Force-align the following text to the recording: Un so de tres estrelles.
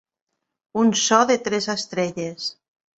Un 0.85 0.89
so 1.03 1.21
de 1.33 1.37
tres 1.47 1.71
estrelles. 1.77 2.53